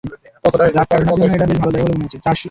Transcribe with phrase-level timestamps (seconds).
[0.75, 2.17] রাত কাটানোর জন্য এটা বেশ ভাল জায়গা বলে মনে হচ্ছে।